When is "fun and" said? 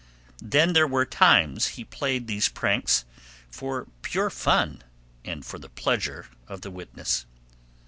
4.31-5.45